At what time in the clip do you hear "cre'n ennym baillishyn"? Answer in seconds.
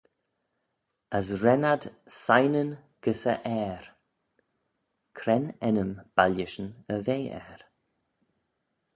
5.17-6.71